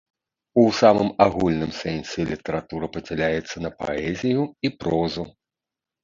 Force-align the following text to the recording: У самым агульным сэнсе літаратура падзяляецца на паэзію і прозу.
У 0.59 0.61
самым 0.77 1.09
агульным 1.25 1.71
сэнсе 1.81 2.25
літаратура 2.31 2.89
падзяляецца 2.95 3.55
на 3.65 3.71
паэзію 3.83 4.41
і 4.69 4.71
прозу. 4.85 5.27